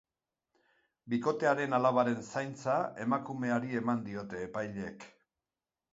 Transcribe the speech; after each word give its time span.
Bikotearen 1.13 1.77
alabaren 1.79 2.25
zaintza 2.33 2.79
emakumeari 3.05 3.79
eman 3.85 4.05
diote 4.11 4.45
epaileek. 4.51 5.07